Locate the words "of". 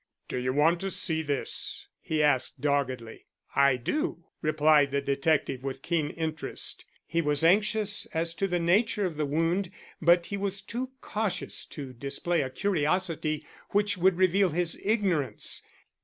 9.05-9.15